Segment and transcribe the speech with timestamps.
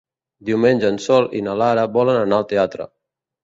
[0.47, 2.93] Diumenge en Sol i na Lara volen anar al teatre.